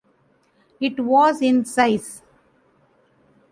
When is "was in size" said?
0.99-2.23